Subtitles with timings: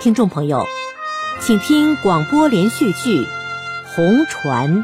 [0.00, 0.64] 听众朋友，
[1.42, 3.18] 请听广播连续剧
[3.94, 4.78] 《红船》，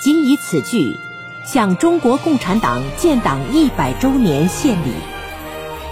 [0.00, 0.96] 谨以此剧
[1.44, 4.92] 向中国共产党建党一百周年献礼，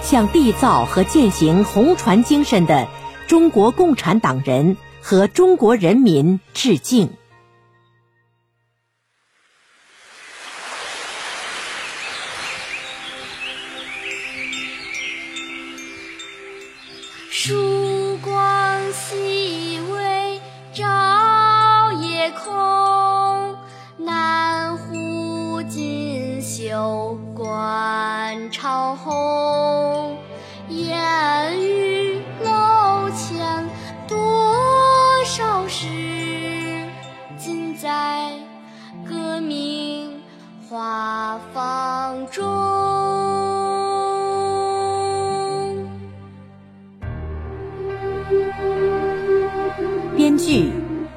[0.01, 2.87] 向缔造和践行红船精神的
[3.27, 7.09] 中国共产党人和中国人民致敬。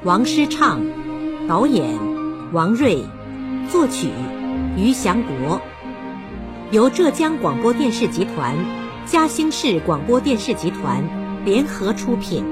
[0.05, 0.79] 王诗畅，
[1.47, 1.97] 导演
[2.53, 3.03] 王瑞，
[3.71, 4.11] 作曲
[4.77, 5.59] 于祥国，
[6.69, 8.55] 由浙江广播电视集团、
[9.07, 11.03] 嘉兴市广播电视集团
[11.43, 12.45] 联合出品。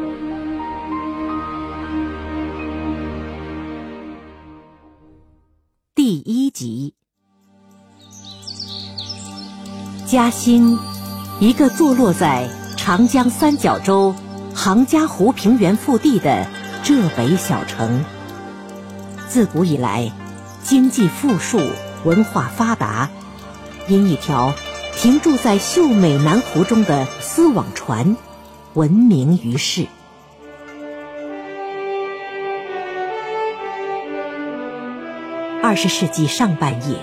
[5.94, 6.96] 第一集，
[10.08, 10.80] 嘉兴，
[11.40, 14.16] 一个坐落在长江三角洲。
[14.56, 16.48] 杭嘉湖平原腹地的
[16.84, 18.03] 浙北小城，
[19.30, 20.12] 自古以来
[20.64, 21.62] 经济富庶，
[22.03, 23.09] 文化发达，
[23.88, 24.53] 因一条
[24.94, 28.17] 停驻在秀美南湖中的丝网船
[28.73, 29.88] 闻名于世。
[35.64, 36.97] 二十世纪上半叶，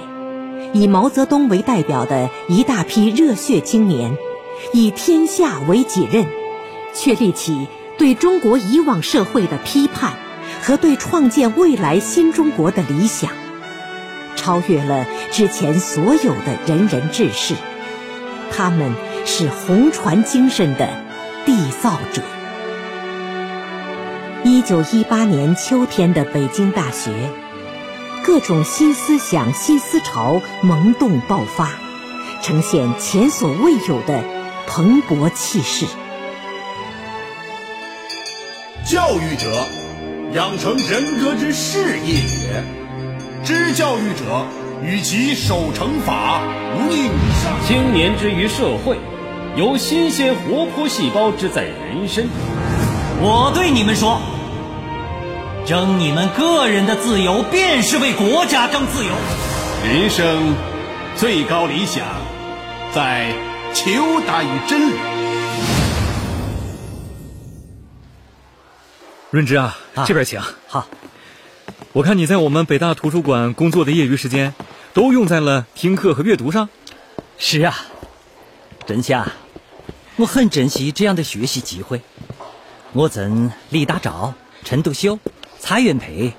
[0.74, 4.14] 以毛泽东为代表的一大批热血青年，
[4.74, 6.26] 以天下为己任。
[6.92, 7.68] 确立起
[8.00, 10.14] 对中国以往社会的批判
[10.62, 13.30] 和对创建未来新中国的理想，
[14.36, 17.54] 超越了之前所有的仁人志士。
[18.50, 18.94] 他们
[19.26, 20.88] 是红船精神的
[21.44, 22.22] 缔造者。
[24.44, 27.12] 一九一八年秋天的北京大学，
[28.24, 31.68] 各种新思想、新思潮萌动爆发，
[32.40, 34.24] 呈现前所未有的
[34.66, 35.84] 蓬勃气势。
[38.84, 39.46] 教育者，
[40.32, 42.64] 养成人格之事业也。
[43.44, 44.46] 知教育者，
[44.82, 46.40] 与其守成法，
[46.88, 47.08] 宁
[47.40, 47.52] 上。
[47.66, 48.98] 青年之于社会，
[49.54, 52.28] 由新鲜活泼细胞之在人身。
[53.20, 54.20] 我对你们说，
[55.66, 59.10] 争你们个人的自由，便是为国家争自由。
[59.84, 60.54] 人生
[61.16, 62.04] 最高理想，
[62.92, 63.28] 在
[63.72, 64.94] 求达于真理。
[69.30, 70.40] 润之啊，这边请。
[70.66, 70.88] 好，
[71.92, 74.52] 我看你在我们北大图书馆工作的业余时间，
[74.92, 76.68] 都用在了听课和阅读上。
[77.38, 77.76] 是啊，
[78.86, 79.30] 真夏，
[80.16, 82.02] 我很珍惜这样的学习机会。
[82.92, 84.32] 我从李大钊、
[84.64, 85.16] 陈独秀、
[85.60, 86.32] 蔡元培、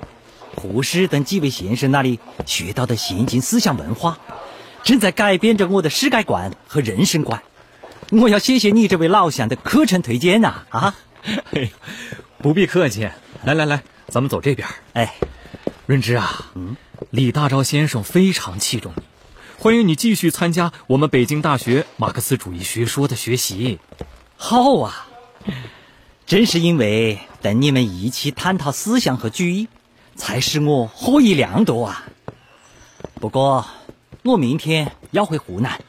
[0.54, 4.18] 胡适等几位先生那里学到的先进思想文化，
[4.82, 7.42] 正在改变着我的世界观和人生观。
[8.10, 10.66] 我要谢谢你这位老乡的课程推荐呐！
[10.68, 10.94] 啊，
[11.54, 11.70] 哎。
[12.42, 13.08] 不必客气，
[13.44, 14.66] 来来来，咱们走这边。
[14.94, 15.14] 哎，
[15.86, 16.76] 润之啊，嗯，
[17.10, 19.02] 李大钊先生非常器重你，
[19.58, 23.78] 欢迎你继续参加我们北京大学马克思主义学说的学习。
[24.36, 25.06] 好啊，
[26.26, 29.68] 正是因为等你们一起探讨思想和主义，
[30.16, 32.06] 才使我获益良多啊。
[33.20, 33.64] 不过，
[34.24, 35.80] 我明天要回湖南，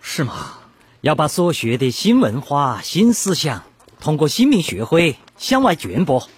[0.00, 0.54] 是吗？
[1.02, 3.64] 要把所学的新文化、新思想
[4.02, 5.16] 通过新民学会。
[5.38, 6.28] 向外传播，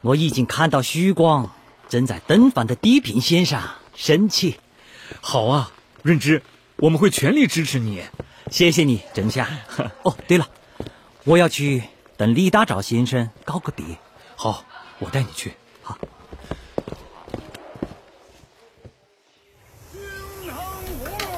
[0.00, 1.50] 我已经看到曙光
[1.90, 3.62] 正在东方的地平线上
[3.94, 4.58] 升起。
[5.20, 5.70] 好啊，
[6.02, 6.42] 润之，
[6.76, 8.02] 我们会全力支持你。
[8.50, 9.46] 谢谢你，真夏。
[10.04, 10.48] 哦，对了，
[11.24, 11.82] 我要去
[12.16, 13.84] 等李大钊先生告个别。
[14.36, 14.64] 好，
[14.98, 15.52] 我带你去。
[15.82, 15.98] 好。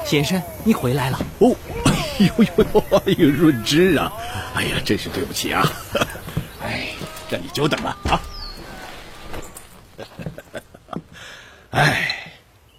[0.05, 1.19] 先生，你回来了。
[1.39, 1.53] 哦，
[1.85, 4.11] 哎呦呦，哎呦，润之啊，
[4.57, 5.63] 哎呀，真是对不起啊。
[6.63, 6.89] 哎
[7.29, 8.19] 让你久等了啊！
[11.69, 12.33] 哎，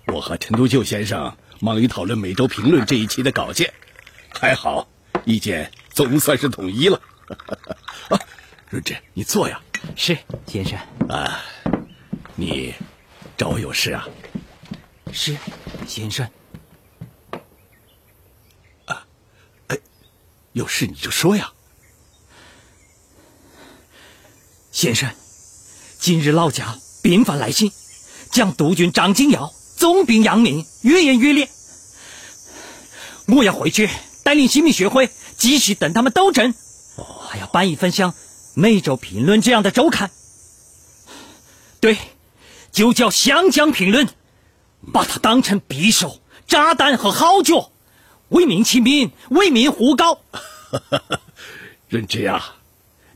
[0.06, 3.72] 我和陈独秀先生忙于讨论《每周评论》这一期的稿件，
[4.34, 4.88] 还好，
[5.24, 7.00] 意见总算是统一了。
[8.10, 8.18] 啊，
[8.70, 9.60] 润之，你坐呀。
[9.94, 10.76] 是，先生。
[11.08, 11.44] 啊，
[12.34, 12.74] 你
[13.36, 14.08] 找我有事啊？
[15.12, 15.36] 是，
[15.86, 16.28] 先生。
[18.86, 19.06] 啊，
[19.68, 19.78] 哎，
[20.54, 21.52] 有事你就说呀。
[24.78, 25.10] 先生，
[25.98, 27.72] 今日老家兵犯来信，
[28.30, 31.48] 将督军张景耀总兵杨明越演越烈。
[33.26, 33.90] 我要回去
[34.22, 36.54] 带领新民学会继续等他们斗争，
[37.28, 38.12] 还要办一份像
[38.54, 40.12] 《每周评论》这样的周刊。
[41.80, 41.98] 对，
[42.70, 44.06] 就叫《湘江评论》，
[44.92, 47.72] 把它当成匕首、炸弹和号角，
[48.28, 50.20] 为民请命，为民呼告。
[51.88, 52.54] 润之啊，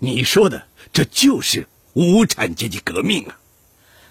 [0.01, 3.39] 你说的这就是无产阶级革命啊！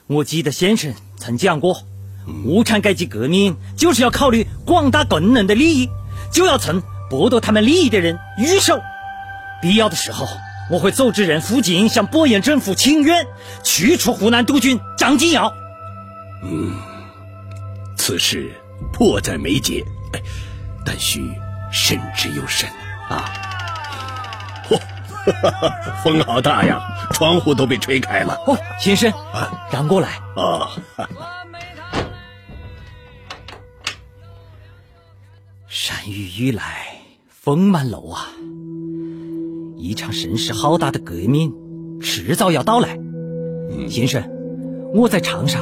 [0.07, 1.83] 我记得先生曾讲过，
[2.43, 5.89] 无产阶级革命就是要考虑广大工人的利益，
[6.31, 8.81] 就要趁剥夺他们利益的人入手。
[9.61, 10.27] 必要的时候，
[10.71, 13.27] 我会组织人附近向博彦政府请愿，
[13.63, 15.53] 驱除湖南督军张敬尧。
[16.43, 16.73] 嗯。
[17.95, 18.51] 此事
[18.91, 20.21] 迫在眉睫，哎，
[20.83, 21.31] 但需
[21.71, 22.67] 慎之又慎
[23.07, 23.50] 啊！
[25.25, 26.79] 嚯、 风好大呀，
[27.11, 29.11] 窗户都被吹开了哦，先生，
[29.71, 30.19] 让过来。
[30.35, 30.67] 哦！
[35.67, 36.87] 山雨欲来
[37.29, 38.27] 风满楼啊！
[39.77, 41.51] 一场声势浩大的革命
[42.01, 42.97] 迟早要到来。
[43.89, 44.21] 先生，
[44.93, 45.61] 我在长沙，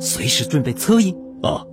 [0.00, 1.14] 随时准备策应。
[1.42, 1.66] 哦，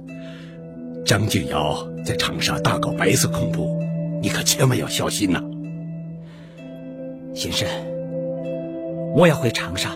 [1.05, 3.79] 张敬尧在长沙大搞白色恐怖，
[4.21, 5.41] 你可千万要小心呐、
[7.39, 7.69] 先生，
[9.15, 9.91] 我要回长沙，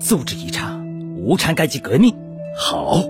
[0.00, 0.82] 组织一场
[1.18, 2.16] 无产阶级革命。
[2.56, 3.02] 好，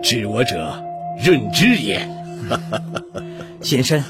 [0.00, 0.80] 知我者
[1.20, 2.08] 润之也。
[3.60, 4.00] 先生，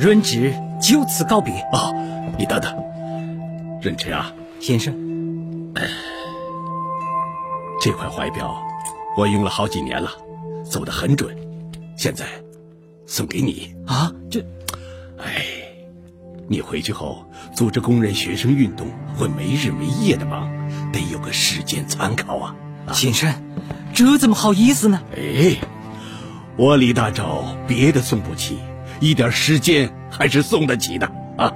[0.00, 1.52] 润之就此告别。
[1.70, 1.92] 啊，
[2.38, 2.74] 你等等，
[3.82, 4.94] 润之啊，先生，
[7.78, 8.56] 这块怀表
[9.18, 10.08] 我用了好几年了，
[10.64, 11.36] 走得很准，
[11.94, 12.24] 现在
[13.04, 13.74] 送给你。
[13.86, 14.40] 啊，这
[15.18, 15.44] 哎，
[16.48, 17.24] 你回去后
[17.54, 18.86] 组织工人学生运动
[19.16, 20.50] 会没日没夜的忙，
[20.92, 22.56] 得有个时间参考啊。
[22.92, 23.34] 先生，
[23.92, 25.02] 这怎么好意思呢？
[25.14, 25.56] 哎，
[26.56, 28.58] 我李大钊别的送不起，
[28.98, 31.06] 一点时间还是送得起的
[31.36, 31.52] 啊。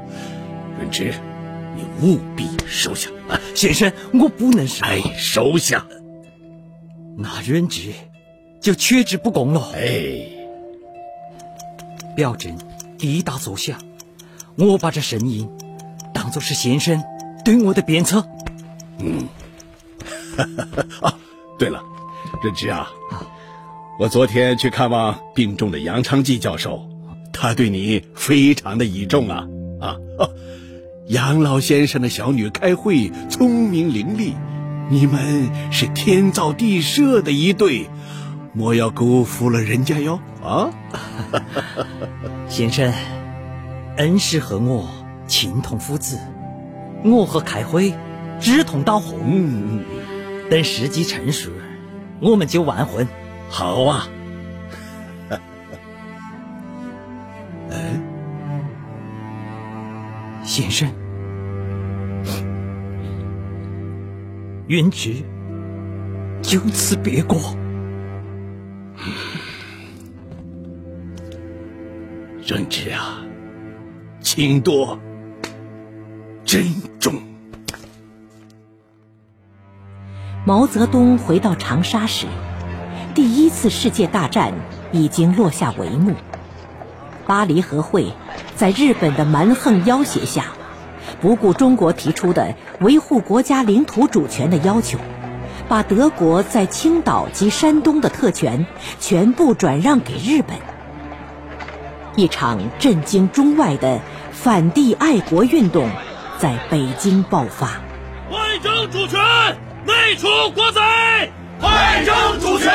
[0.78, 1.14] 润之，
[1.74, 3.40] 你务必收下啊！
[3.54, 4.84] 先生，我不能收。
[4.84, 5.86] 哎，收下。
[7.16, 7.92] 那润之
[8.60, 9.72] 就却之不恭了。
[9.74, 10.28] 哎，
[12.14, 12.58] 表真
[12.98, 13.78] 滴答作响，
[14.56, 15.48] 我把这声音
[16.14, 17.02] 当作是先生
[17.44, 18.26] 对我的鞭策。
[18.98, 19.26] 嗯，
[21.00, 21.14] 啊
[21.58, 21.82] 对了，
[22.42, 22.90] 润之啊，
[23.98, 26.88] 我昨天去看望病重的杨昌济教授，
[27.32, 29.46] 他对你非常的倚重啊
[29.80, 29.96] 啊！
[30.18, 30.30] 哦
[31.08, 34.34] 杨老先生的小女开慧，聪明伶俐，
[34.88, 37.88] 你们是天造地设的一对，
[38.54, 40.70] 莫要辜负了人家哟啊！
[42.48, 42.92] 先生，
[43.96, 44.88] 恩师和我
[45.26, 46.18] 情同父子，
[47.04, 47.94] 我和开辉
[48.40, 49.16] 志同道合。
[49.24, 49.84] 嗯，
[50.50, 51.50] 等时机成熟，
[52.20, 53.06] 我们就完婚。
[53.48, 54.08] 好啊。
[60.42, 60.90] 先生，
[64.66, 65.14] 云之
[66.42, 67.38] 就此别过。
[72.46, 73.24] 润之啊，
[74.34, 74.98] 请多
[76.42, 76.64] 珍
[76.98, 77.12] 重。
[80.46, 82.26] 毛泽东回到长沙时，
[83.14, 84.54] 第一次世界大战
[84.90, 86.14] 已经落下帷幕。
[87.26, 88.14] 巴黎和会
[88.56, 90.46] 在日本的蛮横要挟下，
[91.20, 94.98] 不顾中国提出的维护国家领土主权的要求，
[95.68, 98.64] 把德国在青岛及山东的特权
[98.98, 100.56] 全部转让给日本。
[102.14, 103.98] 一场震惊中外的
[104.42, 105.88] 反帝爱国运动
[106.36, 107.80] 在北京爆发。
[108.32, 109.20] 外争主权，
[109.86, 110.80] 内除国贼；
[111.60, 112.72] 外争主权，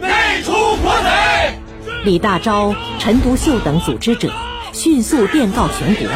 [0.00, 0.50] 内除
[0.82, 1.60] 国贼。
[2.02, 4.28] 李大钊、陈独秀等组织者
[4.72, 6.08] 迅速电告全国，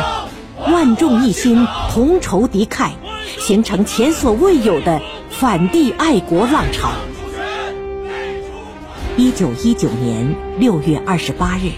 [0.73, 2.91] 万众一心，同仇敌忾，
[3.39, 5.01] 形成前所未有的
[5.31, 6.91] 反帝爱国浪潮。
[9.17, 11.71] 一九一九年六月二十八日，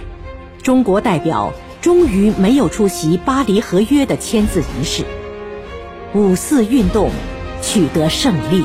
[0.63, 5.05] 中国代表终于没有出席巴黎合约的签字仪式，
[6.13, 7.11] 五四运动
[7.63, 8.65] 取得胜利。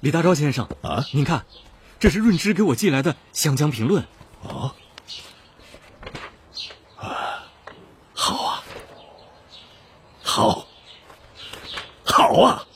[0.00, 1.44] 李大钊先生啊您看，
[1.98, 4.04] 这是润之给我寄来的《湘江评论》。
[4.48, 4.74] 啊
[8.12, 8.62] 好啊，
[10.22, 10.66] 好，
[12.04, 12.66] 好啊！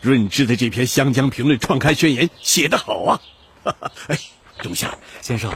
[0.00, 3.20] 润之的这篇《湘江评论》创刊宣言写得好啊！
[3.64, 4.18] 哈哈哎，
[4.64, 5.52] 仲夏，先生，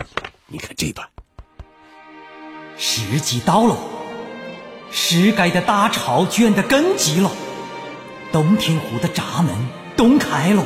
[0.49, 1.09] 你看这段，
[2.77, 3.79] 时机到了，
[4.91, 7.31] 世界的大潮卷得更急了，
[8.33, 9.55] 洞庭湖的闸门
[9.97, 10.63] 洞开了，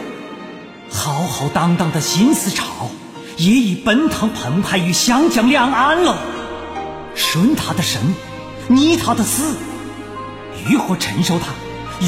[0.90, 2.90] 浩浩荡荡的新思潮
[3.36, 6.18] 也已奔腾澎湃于湘江两岸了。
[7.14, 8.12] 顺他的生，
[8.66, 9.56] 逆他的死，
[10.68, 11.46] 如何承受它？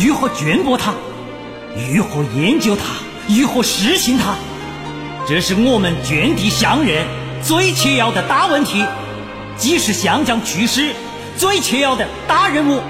[0.05, 0.95] 如何传播它？
[1.93, 2.83] 如何研究它？
[3.33, 4.35] 如何实行它？
[5.27, 7.07] 这是我们全体乡人
[7.43, 8.85] 最切要的大问题，
[9.57, 10.95] 既是湘江局势
[11.39, 12.83] 最切要的大任务。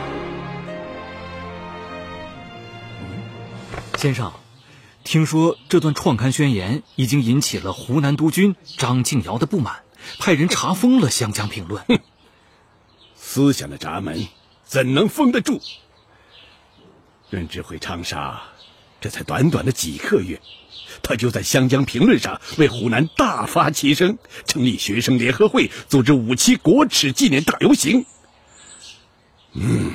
[3.97, 4.33] 先生，
[5.05, 9.83] 听说这段创刊宣言已经引起了湖南督军张敬尧的不满，
[10.19, 11.85] 派人查封了湘江评论。
[13.15, 14.27] 思想的闸门
[14.65, 15.61] 怎能封得住？
[17.31, 18.43] 任志回长沙，
[19.05, 20.41] 这才短短的几个月，
[21.03, 28.07] 他就在湘江评论上为湖南大发其声，成立学生联合会，组织五七国耻纪念大游行。
[29.53, 29.93] 嗯，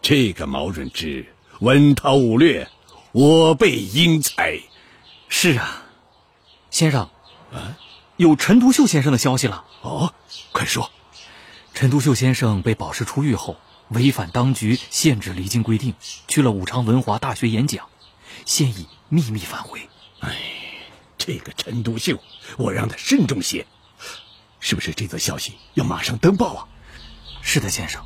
[0.00, 1.26] 这个毛润之
[1.60, 2.66] 文韬武略，
[3.12, 4.58] 我辈英才。
[5.28, 5.82] 是啊，
[6.70, 7.10] 先生，
[7.52, 7.76] 啊，
[8.16, 9.66] 有陈独秀先生的消息了。
[9.82, 10.14] 哦，
[10.50, 10.90] 快说。
[11.74, 13.58] 陈独秀先生被保释出狱后，
[13.90, 15.94] 违反当局限制离京规定，
[16.26, 17.86] 去了武昌文华大学演讲，
[18.44, 19.88] 现已秘密返回。
[20.20, 20.36] 哎，
[21.16, 22.18] 这个陈独秀，
[22.56, 23.66] 我让他慎重些。
[24.58, 26.66] 是不是这则消息要马上登报啊？
[27.42, 28.02] 是的，先生，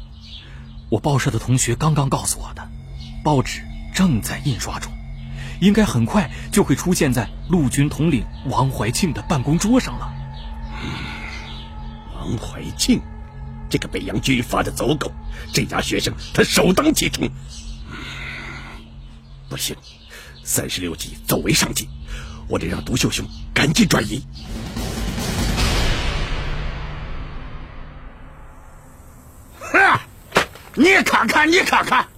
[0.91, 2.69] 我报社的同学刚刚告诉我的，
[3.25, 3.63] 报纸
[3.95, 4.93] 正在印刷中，
[5.63, 10.13] 应该很快就会出现在陆军统领王怀庆的办公桌上了。
[12.15, 13.01] 王怀庆。
[13.71, 15.13] 这个北洋军阀的走狗，
[15.55, 17.31] 这家学生他首当其冲。
[19.49, 19.77] 不行，
[20.45, 21.89] 三十六计走为上计，
[22.49, 23.25] 我得让独秀兄
[23.55, 24.23] 赶紧转移。
[29.61, 30.01] 哼！
[30.75, 32.09] 你看看，你看看，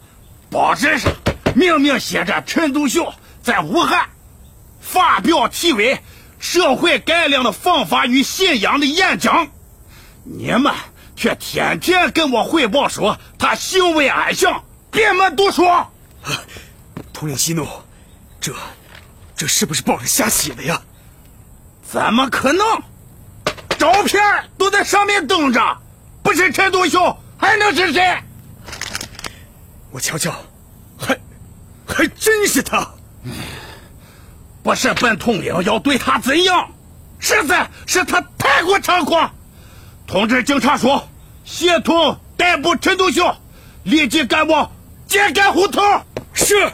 [0.51, 1.13] 报纸上
[1.55, 4.09] 明明写着陈独秀在武汉
[4.81, 5.97] 发表题为
[6.39, 9.49] 《社会改良的方法与信仰》的演讲，
[10.25, 10.73] 你们。
[11.23, 15.63] 却天天跟我汇报说他行为安详，闭门读书。
[17.13, 17.65] 统领息怒，
[18.41, 18.53] 这
[19.37, 20.83] 这是不是报着瞎写的呀？
[21.89, 22.83] 怎么可能？
[23.79, 24.21] 照片
[24.59, 25.79] 都在上面登着，
[26.25, 28.21] 不是陈独秀还能是谁？
[29.93, 30.35] 我瞧瞧，
[30.99, 31.17] 还
[31.87, 32.95] 还真是他。
[34.65, 36.73] 不是本统领要对他怎样，
[37.21, 39.33] 实在是他太过猖狂。
[40.09, 41.09] 通知警察说。
[41.45, 43.35] 协同逮捕陈独秀，
[43.83, 44.71] 立即赶往
[45.09, 45.83] 秸秆胡同。
[46.33, 46.71] 是。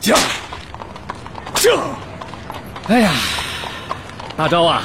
[0.00, 0.16] 驾，
[1.54, 1.70] 驾。
[2.88, 3.10] 哎呀，
[4.36, 4.82] 大钊啊！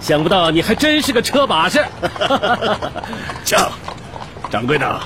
[0.00, 1.84] 想不到你还真是个车把式。
[3.44, 3.68] 驾，
[4.50, 5.00] 掌柜的，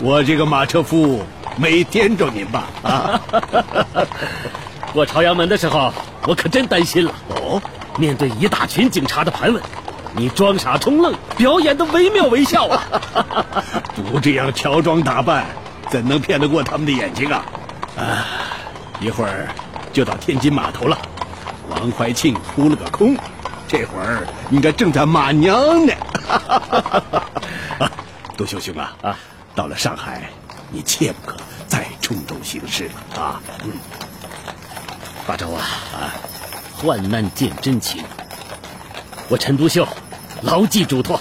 [0.00, 1.22] 我这个马车夫。
[1.56, 2.64] 没颠着您吧？
[2.82, 3.20] 啊！
[4.92, 5.92] 过朝阳门的时候，
[6.26, 7.12] 我可真担心了。
[7.28, 7.62] 哦，
[7.98, 9.62] 面对一大群警察的盘问，
[10.14, 12.82] 你装傻充愣，表演的惟妙惟肖啊！
[14.10, 15.46] 不这样乔装打扮，
[15.90, 17.44] 怎能骗得过他们的眼睛啊？
[17.96, 18.26] 啊！
[19.00, 19.48] 一会儿
[19.92, 20.98] 就到天津码头了。
[21.68, 23.16] 王怀庆扑了个空，
[23.66, 25.92] 这会儿应该正在骂娘呢。
[28.36, 29.18] 杜秀雄啊，啊，
[29.54, 30.30] 到了上海。
[30.74, 31.36] 你切不可
[32.52, 33.40] 行事啊！
[33.64, 33.72] 嗯，
[35.26, 36.12] 大周啊啊，
[36.76, 38.04] 患难见真情。
[39.30, 39.88] 我陈独秀
[40.42, 41.18] 牢记嘱托。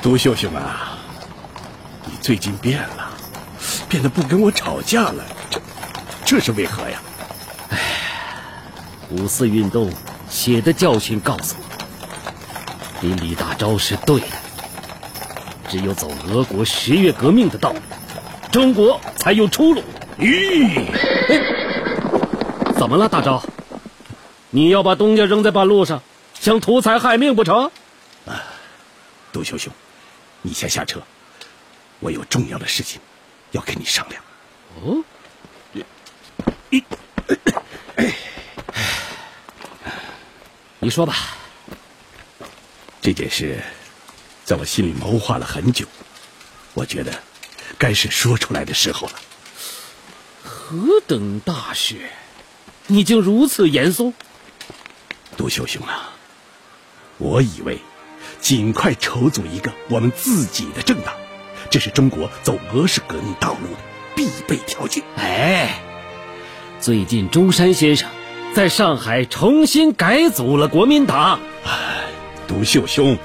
[0.00, 0.96] 独秀兄啊，
[2.06, 3.10] 你最近变了，
[3.86, 5.60] 变得不跟我吵架了，这
[6.24, 7.02] 这是为何呀？
[7.68, 7.78] 唉，
[9.10, 9.92] 五四运动
[10.30, 11.64] 血的教训告诉我，
[13.02, 14.26] 你李大钊是对的，
[15.68, 17.80] 只有走俄国十月革命的道路。
[18.50, 19.82] 中国才有出路。
[20.18, 20.84] 咦，
[22.76, 23.40] 怎么了，大钊？
[24.50, 26.02] 你要把东家扔在半路上，
[26.40, 27.70] 想图财害命不成？
[28.26, 28.42] 啊，
[29.32, 29.72] 杜秀兄，
[30.42, 31.00] 你先下车，
[32.00, 33.00] 我有重要的事情
[33.52, 34.20] 要跟你商量。
[34.82, 35.04] 哦，
[35.72, 36.82] 你，
[40.80, 41.14] 你说吧。
[43.00, 43.62] 这件事
[44.44, 45.86] 在我心里谋划了很久，
[46.74, 47.12] 我觉得。
[47.76, 49.14] 该是说出来的时候了。
[50.70, 51.96] 何等大事，
[52.88, 54.12] 你竟如此严肃？
[55.34, 56.10] 独秀兄啊，
[57.16, 57.78] 我以为
[58.38, 61.14] 尽快筹组一个我们自己的政党，
[61.70, 63.78] 这是中国走俄式革命道路的
[64.14, 65.02] 必备条件。
[65.16, 65.80] 哎，
[66.78, 68.06] 最近中山先生
[68.54, 71.40] 在上海重新改组了国民党。
[71.64, 72.04] 哎
[72.46, 73.16] 独秀兄，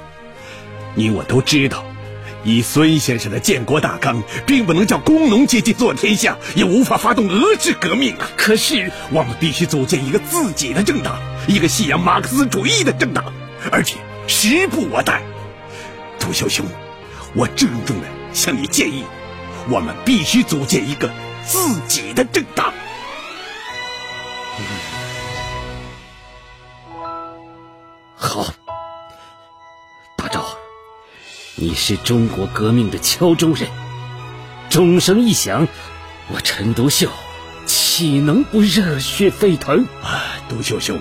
[0.95, 1.83] 你我都知道，
[2.43, 8.29] 以孙先生的建国大纲，并不能叫工农阶级做天下，也无法发动俄式革命啊。
[8.35, 13.23] 可是我们必须组建一个自己的政党，一个信仰马克思主义的政党，
[13.71, 13.95] 而且
[14.27, 15.21] 时不我待。
[16.19, 16.65] 独秀兄，
[17.33, 19.03] 我郑重的向你建议，
[19.69, 21.09] 我们必须组建一个
[21.45, 22.73] 自己的政党。
[28.15, 28.53] 好，
[31.55, 33.69] 你是中国革命的敲钟人，
[34.71, 35.67] 钟声一响，
[36.29, 37.09] 我陈独秀
[37.67, 39.85] 岂能不热血沸腾？
[40.01, 40.99] 啊，独秀兄，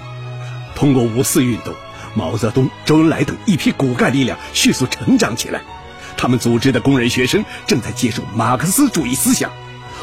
[0.74, 1.74] 通过五四运动，
[2.14, 5.62] 毛泽东、周恩来等一批骨干力量迅速成长起来，
[6.18, 9.50] 他们组织的工人学生正在接受马克思主义思想。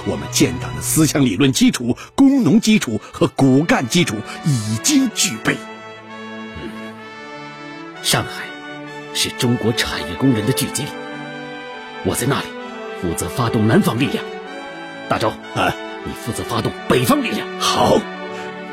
[0.07, 4.15] 我们建党的思想理论基础、工农基础和骨干基础
[4.45, 5.55] 已经具备。
[6.59, 6.71] 嗯
[8.01, 8.48] 上海
[9.21, 10.91] 是中国产业工人的聚集地，
[12.05, 12.45] 我在那里
[13.01, 14.23] 负责发动南方力量。
[15.09, 17.45] 大周啊，你负责发动北方力量。
[17.59, 17.99] 好，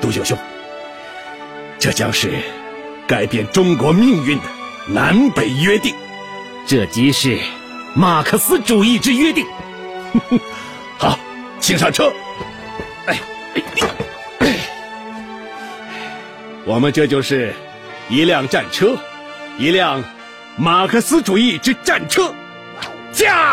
[0.01, 0.39] 独秀兄，
[1.81, 2.31] 这将是
[3.09, 4.45] 改变中国命运的
[4.87, 5.93] 南北约定，
[6.65, 7.41] 这即是
[7.97, 9.45] 马克思主义之约定。
[10.97, 11.19] 好，
[11.59, 12.13] 请上车。
[13.07, 13.19] 哎
[13.57, 13.63] 哎
[14.39, 14.59] 哎，
[16.65, 17.53] 我们这就是
[18.09, 18.97] 一辆战车，
[19.59, 20.05] 一辆
[20.59, 22.35] 马克思主义之战车，
[23.13, 23.53] 驾！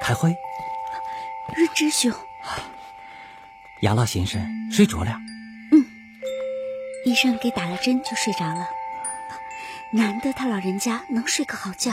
[0.00, 0.34] 开会，
[1.54, 2.10] 润之兄，
[3.82, 4.40] 杨老先生
[4.72, 5.10] 睡着了。
[5.72, 5.84] 嗯
[7.04, 8.66] 医生给打了针就睡着了，
[9.92, 11.92] 难得他老人家能睡个好觉。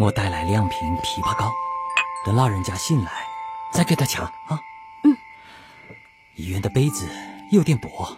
[0.00, 1.52] 我带来两瓶枇杷膏，
[2.24, 3.28] 等老人家醒来
[3.70, 4.58] 再给他掐啊。
[5.04, 5.14] 嗯。
[6.36, 7.06] 医院的被子
[7.50, 8.16] 有点薄，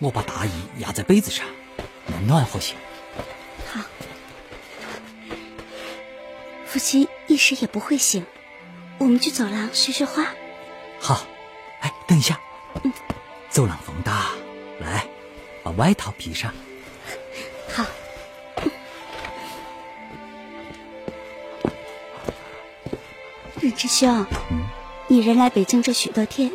[0.00, 1.46] 我把大衣压在被子上，
[2.06, 2.74] 能暖和些。
[3.72, 3.80] 好。
[6.66, 8.26] 父亲一时也不会醒，
[8.98, 10.26] 我们去走廊学学画。
[10.98, 11.24] 好。
[11.78, 12.40] 哎，等一下。
[12.82, 12.92] 嗯。
[13.50, 14.32] 走廊风大，
[14.80, 15.06] 来，
[15.62, 16.52] 把外套披上。
[17.72, 17.84] 好。
[23.64, 24.66] 任之兄，嗯，
[25.08, 26.52] 你人来北京这许多天，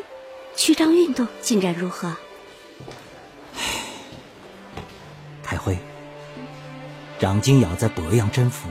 [0.56, 2.16] 曲张运动进展如何？
[5.42, 5.76] 太辉。
[7.18, 8.70] 张金耀在鄱阳政府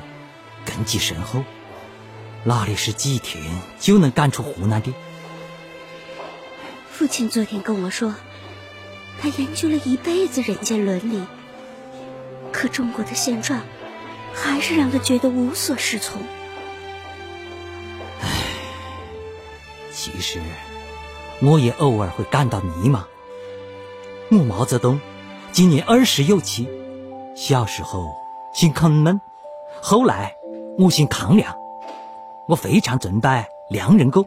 [0.64, 1.42] 根基深厚，
[2.44, 3.42] 哪里是几天
[3.80, 4.94] 就能赶出湖南的？
[6.92, 8.14] 父亲昨天跟我说，
[9.20, 11.24] 他研究了一辈子人间伦理，
[12.52, 13.60] 可中国的现状
[14.32, 16.22] 还是让他觉得无所适从。
[20.28, 20.40] 其实
[21.40, 23.00] 我也偶尔会感到迷茫。
[24.30, 25.00] 我毛泽东
[25.52, 26.68] 今年二十有七，
[27.34, 28.14] 小时候
[28.52, 29.18] 姓孔孟，
[29.80, 30.34] 后来
[30.76, 31.56] 我姓康梁，
[32.46, 34.26] 我非常崇拜梁任购。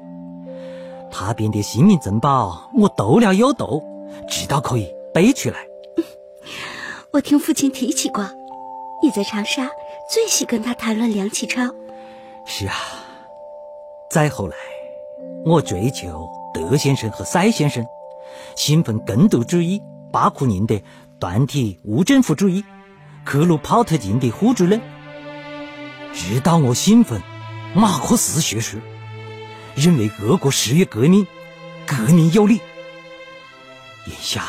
[1.11, 3.83] 他编的《新民珍宝》，我读了又读，
[4.27, 5.59] 直到可以背出来。
[7.13, 8.27] 我听父亲提起过，
[9.03, 9.69] 你在长沙
[10.09, 11.61] 最喜跟他谈论梁启超。
[12.43, 12.73] 是啊，
[14.09, 14.57] 再后来，
[15.43, 17.87] 我追求德先生和赛先生，
[18.55, 20.83] 兴奋共读主义，巴库宁的
[21.19, 22.63] 团体无政府主义，
[23.25, 24.79] 克鲁泡特金的互助论，
[26.13, 27.23] 直到我兴奋
[27.73, 28.79] 马克思学说。
[29.73, 31.25] 认为俄国十月革命
[31.87, 32.55] 革命有理，
[34.05, 34.43] 眼下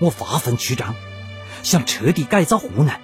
[0.00, 0.94] 我发愤图章，
[1.62, 3.00] 想彻底改造湖南。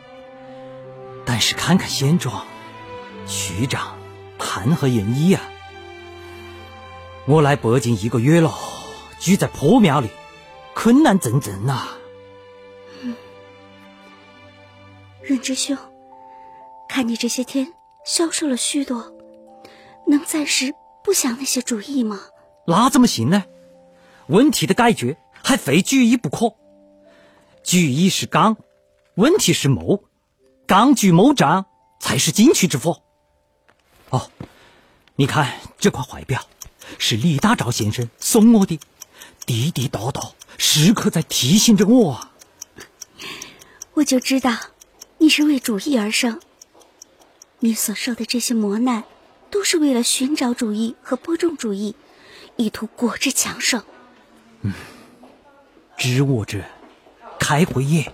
[1.26, 2.44] 但是看看现状，
[3.26, 3.96] 区长
[4.38, 5.42] 谈何容易啊！
[7.28, 8.50] 我来北京一个月了，
[9.20, 10.08] 住在破庙里，
[10.74, 11.88] 困难重重呐。
[15.22, 15.76] 润之兄，
[16.88, 17.70] 看你这些天
[18.02, 19.12] 消瘦了许多，
[20.06, 20.74] 能暂时。
[21.04, 22.18] 不想那些主意吗？
[22.66, 23.44] 那怎么行呢？
[24.28, 26.54] 问题的解决还非举义不可。
[27.62, 28.56] 举义是刚，
[29.16, 30.02] 问题是谋，
[30.66, 31.66] 刚举谋战
[32.00, 32.98] 才是进取之法。
[34.08, 34.30] 哦，
[35.16, 36.42] 你看这块怀表，
[36.98, 38.78] 是李大钊先生送我的，
[39.46, 42.28] 地地道道，时刻在提醒着我。
[43.94, 44.56] 我就知道，
[45.18, 46.40] 你是为主义而生。
[47.60, 49.04] 你所受的这些磨难。
[49.50, 51.96] 都是为了寻找主义和播种主义，
[52.56, 53.82] 意图国之强盛。
[54.60, 54.74] 嗯，
[55.96, 56.62] 知我者
[57.40, 58.12] 开会也。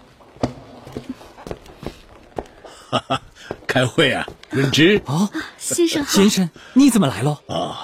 [2.88, 3.22] 哈哈，
[3.66, 5.02] 开会啊，润之。
[5.06, 6.12] 哦，先生好。
[6.12, 7.42] 先生，你怎么来了？
[7.46, 7.76] 哦，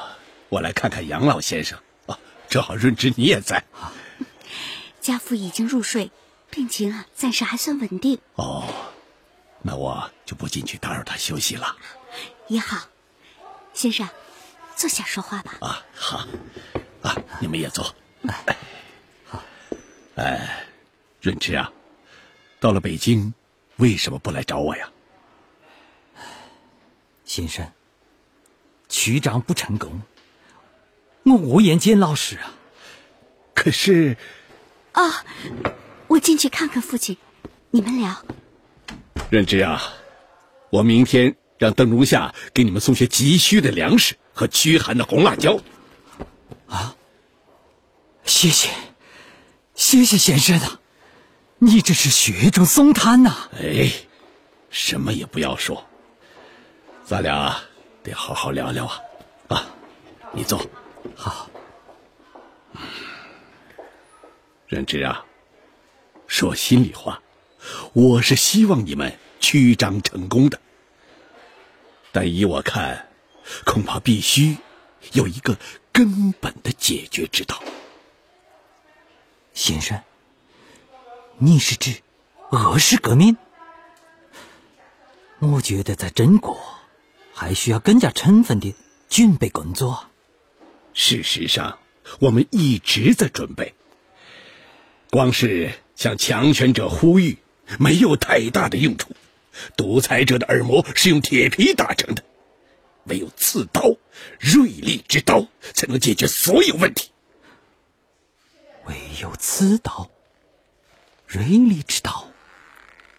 [0.50, 1.78] 我来看看杨老先生。
[2.06, 3.64] 啊，正好润之你也在。
[5.00, 6.10] 家父已经入睡，
[6.50, 8.18] 病情啊暂时还算稳定。
[8.34, 8.66] 哦，
[9.62, 11.74] 那我就不进去打扰他休息了。
[12.48, 12.88] 也好，
[13.72, 14.08] 先生，
[14.76, 15.54] 坐下说话吧。
[15.60, 16.26] 啊，好。
[17.02, 17.94] 啊，你们也坐。
[18.28, 18.56] 哎，
[19.26, 19.42] 好。
[20.16, 20.66] 哎，
[21.22, 21.72] 润之啊，
[22.58, 23.32] 到了北京，
[23.76, 24.90] 为什么不来找我呀？
[27.24, 27.72] 先生，
[28.88, 30.02] 曲张不成功，
[31.24, 32.54] 我无颜见老师啊。
[33.54, 34.16] 可是，
[34.92, 35.24] 啊，
[36.08, 37.16] 我进去看看父亲，
[37.70, 38.24] 你们聊。
[39.30, 39.82] 润之啊，
[40.70, 45.60] 我明天让邓中夏给你们送些急需的粮食和驱寒的红辣椒。
[46.66, 46.96] 啊，
[48.24, 48.70] 谢谢，
[49.74, 50.80] 谢谢先生啊！
[51.58, 53.50] 你这是雪中送炭呐！
[53.60, 53.92] 哎，
[54.70, 55.84] 什么也不要说，
[57.04, 57.54] 咱俩
[58.02, 59.00] 得好好聊聊啊！
[59.48, 59.66] 啊，
[60.32, 60.64] 你坐。
[61.14, 61.50] 好。
[64.66, 65.24] 任之啊，
[66.26, 67.22] 说心里话，
[67.92, 70.60] 我是希望你们曲张成功的，
[72.12, 73.08] 但依我看，
[73.64, 74.56] 恐怕必须
[75.12, 75.56] 有一个。
[75.92, 77.60] 根本的解决之道，
[79.52, 80.00] 先生，
[81.36, 82.00] 你是指
[82.50, 83.36] 俄式革命？
[85.40, 86.56] 我觉得在中国
[87.34, 88.72] 还需要更加充分的
[89.08, 90.09] 准备工作。
[90.92, 91.78] 事实上，
[92.18, 93.74] 我们一直在准备，
[95.10, 97.38] 光是向强权者呼吁
[97.78, 99.14] 没有太大的用处。
[99.76, 102.24] 独裁者的耳膜是用铁皮打成的。
[103.04, 103.96] 唯有刺刀，
[104.38, 107.10] 锐利之刀，才能解决所有问题。
[108.86, 110.10] 唯有刺刀，
[111.26, 112.30] 锐利之刀，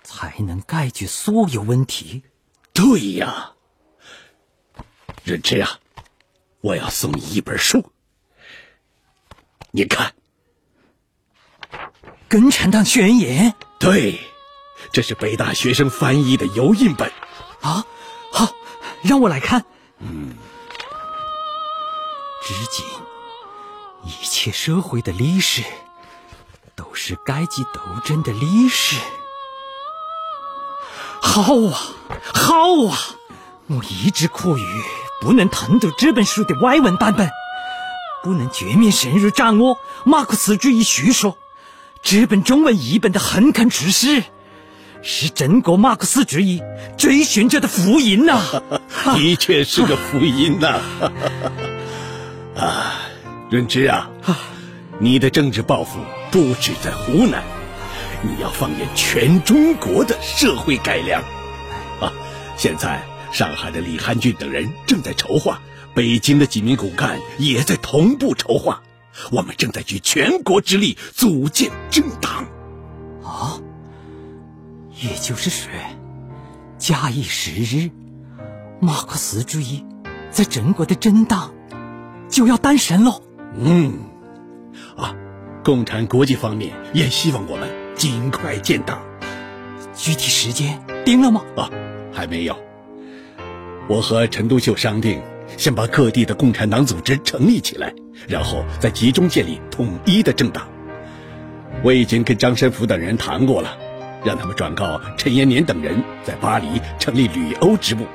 [0.03, 2.23] 才能解决所有问题。
[2.73, 3.53] 对呀，
[5.25, 5.80] 润之啊，
[6.61, 7.91] 我要送你一本书，
[9.71, 10.13] 你看，
[12.29, 13.51] 《共产党宣言》。
[13.79, 14.19] 对，
[14.91, 17.11] 这是北大学生翻译的油印本。
[17.61, 17.83] 啊，
[18.31, 18.47] 好，
[19.03, 19.65] 让我来看。
[19.99, 20.35] 嗯，
[22.43, 22.85] 至今
[24.03, 25.63] 一切社会的历史
[26.75, 28.97] 都是阶级斗争的历史。
[31.21, 31.95] 好啊，
[32.33, 32.97] 好啊！
[33.67, 34.81] 我一直苦于
[35.21, 37.29] 不能通读这本书的外文版本，
[38.23, 41.37] 不能全面深入掌握马克思主义学说。
[42.01, 44.23] 这本中文译本的横空出世。
[45.03, 46.61] 是整个马克思主义
[46.95, 48.61] 追寻者的福音呐！
[49.17, 50.79] 的确是个福音呐！
[52.55, 52.99] 啊，
[53.49, 54.07] 润之啊，
[54.99, 57.41] 你的政治抱负不止在湖南，
[58.21, 61.19] 你要放眼全中国的社会改良。
[61.99, 62.13] 啊，
[62.55, 63.01] 现在
[63.31, 65.61] 上海的李汉俊等人正在筹划，
[65.93, 68.81] 北京的几名骨干也在同步筹划，
[69.31, 72.45] 我们正在举全国之力组建政党。
[73.23, 73.59] 啊！
[75.01, 75.71] 也就是说，
[76.77, 77.89] 假以时日，
[78.79, 79.85] 马克思主义
[80.29, 81.53] 在中国的政党
[82.29, 83.23] 就要诞生喽。
[83.57, 83.99] 嗯，
[84.95, 85.15] 啊，
[85.63, 89.01] 共产国际方面也希望我们尽快建党。
[89.95, 91.41] 具体时间定了吗？
[91.55, 91.69] 啊，
[92.13, 92.55] 还没有。
[93.87, 95.21] 我和陈独秀商定，
[95.57, 97.93] 先把各地的共产党组织成立起来，
[98.27, 100.67] 然后再集中建立统一的政党。
[101.83, 103.77] 我已经跟张申府等人谈过了。
[104.23, 106.67] 让他们转告陈延年等人，在巴黎
[106.99, 108.05] 成立旅欧支部，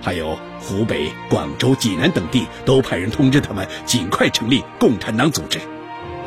[0.00, 5.58] 还有湖北、广州、济南等地都派人通知他们，尽快成立共产党组织。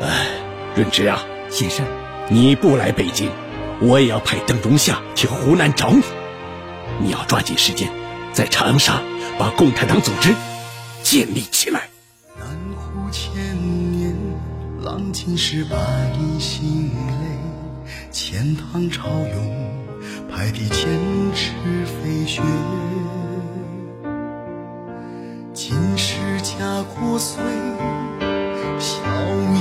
[0.00, 0.28] 哎，
[0.76, 1.84] 润之啊，先生，
[2.28, 3.28] 你不来北京，
[3.80, 6.02] 我也要派邓中夏去湖南找你。
[7.00, 7.90] 你要抓紧时间，
[8.34, 9.00] 在长沙
[9.38, 10.34] 把共产党组织
[11.04, 11.88] 建立起来。
[12.36, 12.44] 南
[12.76, 13.32] 湖千
[13.92, 14.12] 年，
[14.82, 15.76] 浪尽是百
[16.40, 17.94] 姓泪。
[18.10, 19.86] 钱塘潮涌，
[20.28, 20.88] 排地千
[21.32, 21.52] 尺
[21.86, 22.42] 飞雪。
[25.52, 27.40] 今世家国碎，
[28.80, 29.00] 笑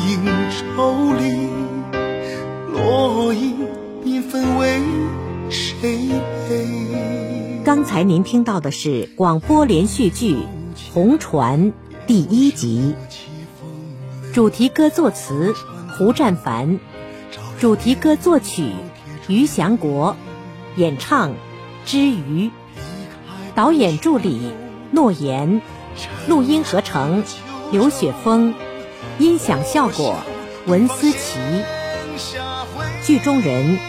[0.07, 1.47] 迎愁里，
[2.71, 3.67] 落英
[4.03, 4.81] 缤纷为
[5.51, 6.09] 谁
[6.47, 7.42] 陪？
[7.65, 10.36] 刚才您听到的是广播连续剧
[10.93, 11.71] 《红船》
[12.06, 12.93] 第一集，
[14.34, 15.54] 主题歌作词
[15.97, 16.78] 胡占凡。
[17.62, 18.73] 主题歌作曲
[19.30, 20.17] 于祥国，
[20.76, 21.36] 演唱
[21.86, 22.52] 之余，
[23.56, 24.52] 导演助理
[24.91, 25.62] 诺言，
[26.28, 27.23] 录音合成
[27.71, 28.54] 刘雪峰，
[29.19, 30.17] 音响效果
[30.65, 31.39] 文思琪。
[33.06, 33.80] 剧中人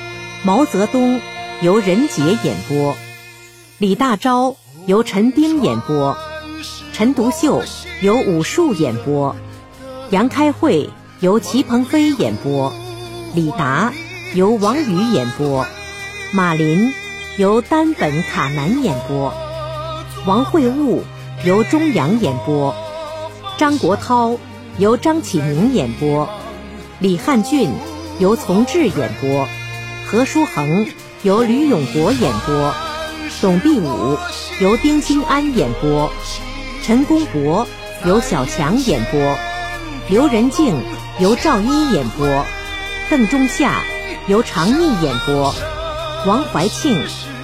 [0.44, 1.20] 毛泽东
[1.60, 2.94] 由任杰演播，
[3.84, 6.16] 李大钊由陈丁演播，
[6.94, 7.62] 陈独秀
[8.00, 9.36] 由武术演播，
[10.08, 10.88] 杨开慧
[11.20, 12.72] 由齐鹏飞演播，
[13.34, 13.92] 李达
[14.32, 15.66] 由王宇演播，
[16.32, 16.94] 马林
[17.36, 19.34] 由丹本卡南演播，
[20.24, 21.02] 王会悟
[21.44, 22.74] 由钟阳演播，
[23.58, 24.38] 张国焘
[24.78, 26.30] 由张启明演播，
[27.00, 27.70] 李汉俊
[28.18, 29.46] 由从志演播，
[30.06, 30.86] 何书恒
[31.22, 32.74] 由吕永国演播，
[33.44, 34.16] 董必武
[34.58, 36.10] 由丁金安演播，
[36.82, 37.68] 陈公博
[38.06, 39.20] 由小强演播，
[40.08, 40.74] 刘仁静
[41.18, 42.46] 由赵一演播，
[43.10, 43.84] 邓中夏
[44.28, 45.54] 由常毅演播，
[46.26, 46.98] 王怀庆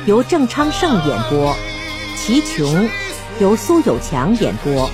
[0.06, 1.54] 由郑昌盛演播，
[2.16, 2.88] 齐琼
[3.38, 4.90] 由苏有强演播，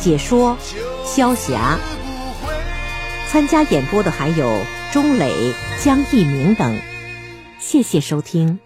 [0.00, 0.58] 解说
[1.04, 1.78] 萧霞。
[3.28, 6.76] 参加演播的还有钟磊、江一鸣等。
[7.60, 8.58] 谢谢收听。